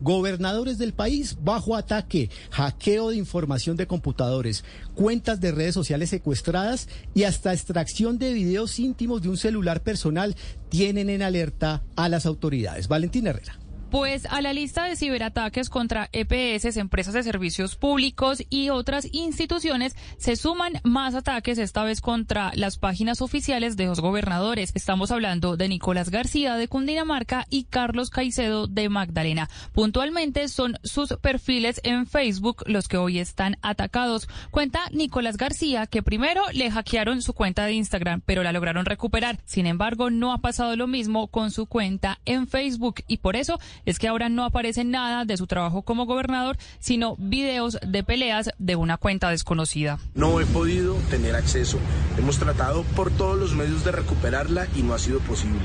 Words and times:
Gobernadores 0.00 0.78
del 0.78 0.92
país 0.92 1.38
bajo 1.42 1.74
ataque, 1.74 2.30
hackeo 2.50 3.10
de 3.10 3.16
información 3.16 3.76
de 3.76 3.86
computadores, 3.86 4.64
cuentas 4.94 5.40
de 5.40 5.52
redes 5.52 5.74
sociales 5.74 6.10
secuestradas 6.10 6.88
y 7.14 7.24
hasta 7.24 7.52
extracción 7.52 8.18
de 8.18 8.32
videos 8.32 8.78
íntimos 8.78 9.22
de 9.22 9.28
un 9.28 9.36
celular 9.36 9.82
personal 9.82 10.36
tienen 10.68 11.10
en 11.10 11.22
alerta 11.22 11.82
a 11.96 12.08
las 12.08 12.26
autoridades. 12.26 12.88
Valentín 12.88 13.26
Herrera. 13.26 13.58
Pues 13.90 14.26
a 14.26 14.42
la 14.42 14.52
lista 14.52 14.84
de 14.86 14.96
ciberataques 14.96 15.70
contra 15.70 16.08
EPS, 16.12 16.76
empresas 16.76 17.14
de 17.14 17.22
servicios 17.22 17.76
públicos 17.76 18.42
y 18.50 18.70
otras 18.70 19.06
instituciones 19.12 19.94
se 20.18 20.34
suman 20.34 20.80
más 20.82 21.14
ataques, 21.14 21.56
esta 21.58 21.84
vez 21.84 22.00
contra 22.00 22.50
las 22.56 22.78
páginas 22.78 23.22
oficiales 23.22 23.76
de 23.76 23.86
los 23.86 24.00
gobernadores. 24.00 24.72
Estamos 24.74 25.12
hablando 25.12 25.56
de 25.56 25.68
Nicolás 25.68 26.10
García 26.10 26.56
de 26.56 26.66
Cundinamarca 26.66 27.46
y 27.48 27.64
Carlos 27.64 28.10
Caicedo 28.10 28.66
de 28.66 28.88
Magdalena. 28.88 29.48
Puntualmente 29.72 30.48
son 30.48 30.78
sus 30.82 31.10
perfiles 31.22 31.80
en 31.84 32.08
Facebook 32.08 32.64
los 32.66 32.88
que 32.88 32.96
hoy 32.96 33.20
están 33.20 33.56
atacados. 33.62 34.28
Cuenta 34.50 34.80
Nicolás 34.90 35.36
García 35.36 35.86
que 35.86 36.02
primero 36.02 36.42
le 36.52 36.72
hackearon 36.72 37.22
su 37.22 37.34
cuenta 37.34 37.64
de 37.66 37.74
Instagram, 37.74 38.20
pero 38.26 38.42
la 38.42 38.50
lograron 38.50 38.84
recuperar. 38.84 39.38
Sin 39.44 39.64
embargo, 39.64 40.10
no 40.10 40.32
ha 40.32 40.38
pasado 40.38 40.74
lo 40.74 40.88
mismo 40.88 41.28
con 41.28 41.52
su 41.52 41.66
cuenta 41.66 42.18
en 42.24 42.48
Facebook 42.48 43.04
y 43.06 43.18
por 43.18 43.36
eso 43.36 43.60
es 43.84 43.98
que 43.98 44.08
ahora 44.08 44.28
no 44.28 44.44
aparece 44.44 44.84
nada 44.84 45.24
de 45.24 45.36
su 45.36 45.46
trabajo 45.46 45.82
como 45.82 46.06
gobernador, 46.06 46.56
sino 46.78 47.16
videos 47.18 47.78
de 47.86 48.02
peleas 48.02 48.50
de 48.58 48.76
una 48.76 48.96
cuenta 48.96 49.30
desconocida. 49.30 49.98
No 50.14 50.40
he 50.40 50.46
podido 50.46 50.94
tener 51.10 51.34
acceso. 51.34 51.78
Hemos 52.18 52.38
tratado 52.38 52.84
por 52.94 53.10
todos 53.10 53.38
los 53.38 53.54
medios 53.54 53.84
de 53.84 53.92
recuperarla 53.92 54.66
y 54.74 54.82
no 54.82 54.94
ha 54.94 54.98
sido 54.98 55.20
posible. 55.20 55.60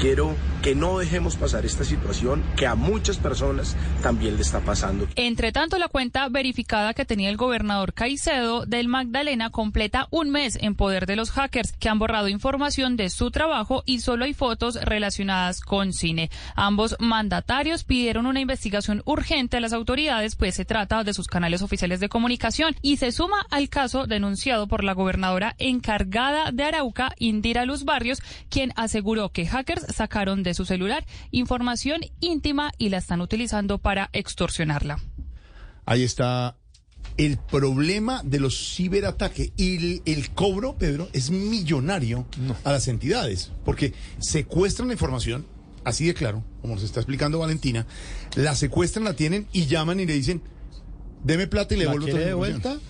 Quiero 0.00 0.34
que 0.66 0.74
no 0.74 0.98
dejemos 0.98 1.36
pasar 1.36 1.64
esta 1.64 1.84
situación 1.84 2.42
que 2.56 2.66
a 2.66 2.74
muchas 2.74 3.18
personas 3.18 3.76
también 4.02 4.34
le 4.34 4.42
está 4.42 4.58
pasando. 4.58 5.06
Entre 5.14 5.52
tanto, 5.52 5.78
la 5.78 5.86
cuenta 5.86 6.28
verificada 6.28 6.92
que 6.92 7.04
tenía 7.04 7.30
el 7.30 7.36
gobernador 7.36 7.94
Caicedo 7.94 8.66
del 8.66 8.88
Magdalena 8.88 9.50
completa 9.50 10.08
un 10.10 10.30
mes 10.30 10.58
en 10.60 10.74
poder 10.74 11.06
de 11.06 11.14
los 11.14 11.30
hackers 11.30 11.70
que 11.70 11.88
han 11.88 12.00
borrado 12.00 12.26
información 12.26 12.96
de 12.96 13.10
su 13.10 13.30
trabajo 13.30 13.84
y 13.86 14.00
solo 14.00 14.24
hay 14.24 14.34
fotos 14.34 14.74
relacionadas 14.82 15.60
con 15.60 15.92
cine. 15.92 16.32
Ambos 16.56 16.96
mandatarios 16.98 17.84
pidieron 17.84 18.26
una 18.26 18.40
investigación 18.40 19.02
urgente 19.04 19.58
a 19.58 19.60
las 19.60 19.72
autoridades, 19.72 20.34
pues 20.34 20.56
se 20.56 20.64
trata 20.64 21.04
de 21.04 21.14
sus 21.14 21.28
canales 21.28 21.62
oficiales 21.62 22.00
de 22.00 22.08
comunicación 22.08 22.74
y 22.82 22.96
se 22.96 23.12
suma 23.12 23.46
al 23.52 23.68
caso 23.68 24.08
denunciado 24.08 24.66
por 24.66 24.82
la 24.82 24.94
gobernadora 24.94 25.54
encargada 25.58 26.50
de 26.50 26.64
Arauca, 26.64 27.12
Indira 27.20 27.64
Luz 27.66 27.84
Barrios, 27.84 28.20
quien 28.50 28.72
aseguró 28.74 29.28
que 29.28 29.46
hackers 29.46 29.94
sacaron 29.94 30.42
de 30.42 30.55
su 30.56 30.64
celular 30.64 31.06
información 31.30 32.00
íntima 32.20 32.72
y 32.78 32.88
la 32.88 32.98
están 32.98 33.20
utilizando 33.20 33.78
para 33.78 34.10
extorsionarla. 34.12 34.98
Ahí 35.84 36.02
está 36.02 36.56
el 37.16 37.38
problema 37.38 38.22
de 38.24 38.40
los 38.40 38.74
ciberataques 38.74 39.52
y 39.56 39.76
el, 39.76 40.02
el 40.04 40.30
cobro, 40.30 40.76
Pedro, 40.76 41.08
es 41.12 41.30
millonario 41.30 42.26
a 42.64 42.72
las 42.72 42.88
entidades, 42.88 43.52
porque 43.64 43.94
secuestran 44.18 44.88
la 44.88 44.94
información, 44.94 45.46
así 45.84 46.06
de 46.06 46.14
claro, 46.14 46.42
como 46.60 46.74
nos 46.74 46.82
está 46.82 47.00
explicando 47.00 47.38
Valentina, 47.38 47.86
la 48.34 48.54
secuestran, 48.54 49.04
la 49.04 49.14
tienen 49.14 49.46
y 49.52 49.66
llaman 49.66 50.00
y 50.00 50.06
le 50.06 50.14
dicen, 50.14 50.42
deme 51.22 51.46
plata 51.46 51.74
y 51.74 51.78
le 51.78 51.84
¿La 51.84 51.92
devuelvo 51.92 52.06
de 52.18 52.24
la 52.24 52.30
información. 52.30 52.62
vuelta? 52.62 52.85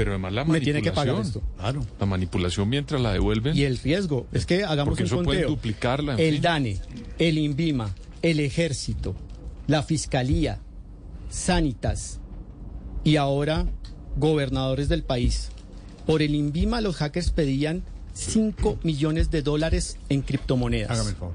Pero 0.00 0.12
además 0.12 0.32
la 0.32 0.44
Me 0.44 0.52
manipulación. 0.52 0.64
tiene 0.64 0.82
que 0.82 0.92
pagar 0.96 1.20
esto. 1.20 1.42
Claro. 1.58 1.86
La 2.00 2.06
manipulación 2.06 2.68
mientras 2.70 3.00
la 3.02 3.12
devuelven. 3.12 3.54
Y 3.54 3.64
el 3.64 3.76
riesgo 3.76 4.26
es 4.32 4.46
que 4.46 4.64
hagamos 4.64 4.92
Porque 4.92 5.02
un 5.02 5.06
eso 5.08 5.16
conteo. 5.16 5.48
duplicarla, 5.50 6.14
en 6.14 6.20
el 6.20 6.32
fin. 6.34 6.42
DANE, 6.42 6.78
el 7.18 7.36
INVIMA, 7.38 7.94
el 8.22 8.40
Ejército, 8.40 9.14
la 9.66 9.82
Fiscalía, 9.82 10.58
Sanitas 11.28 12.18
y 13.04 13.16
ahora 13.16 13.66
gobernadores 14.16 14.88
del 14.88 15.02
país. 15.02 15.50
Por 16.06 16.22
el 16.22 16.34
INVIMA 16.34 16.80
los 16.80 16.96
hackers 16.96 17.30
pedían 17.30 17.82
5 18.14 18.80
millones 18.82 19.30
de 19.30 19.42
dólares 19.42 19.98
en 20.08 20.22
criptomonedas. 20.22 20.90
Hágame 20.90 21.10
el 21.10 21.16
favor. 21.16 21.34